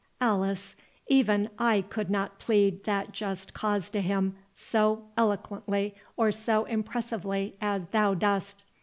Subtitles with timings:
[0.19, 0.75] Alice,
[1.07, 7.55] even I could not plead that just cause to him so eloquently or so impressively
[7.61, 8.63] as thou dost.